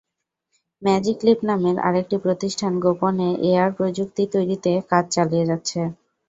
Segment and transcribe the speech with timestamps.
[0.81, 5.79] Magic leap নামের আরেকটি প্রতিষ্ঠান গোপনে এআর প্রযুক্তি তৈরিতে কাজ চালিয়ে যাচ্ছে।